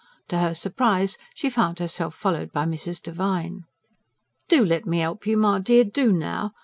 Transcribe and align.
To 0.29 0.39
her 0.39 0.55
surprise 0.55 1.19
she 1.35 1.51
found 1.51 1.77
herself 1.77 2.15
followed 2.15 2.51
by 2.51 2.65
Mrs. 2.65 2.99
Devine. 3.03 3.65
"DO 4.47 4.65
let 4.65 4.87
me 4.87 4.99
'elp 5.03 5.27
you, 5.27 5.37
my 5.37 5.59
dear, 5.59 5.83
do, 5.83 6.11
now! 6.11 6.53